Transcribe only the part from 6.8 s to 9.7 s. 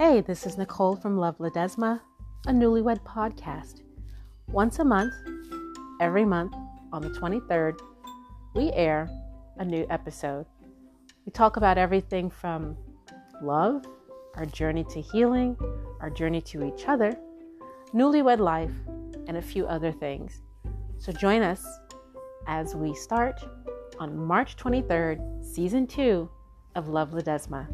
on the 23rd, we air a